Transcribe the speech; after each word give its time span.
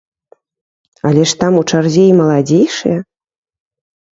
Але 1.09 1.25
ж 1.31 1.35
там 1.43 1.53
у 1.59 1.61
чарзе 1.73 2.03
і 2.15 2.17
маладзейшыя! 2.23 2.97